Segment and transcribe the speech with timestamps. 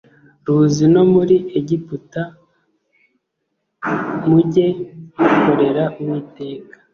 [0.45, 2.21] ruzi no muri Egiputa
[4.27, 4.67] mujye
[5.21, 6.75] mukorera Uwiteka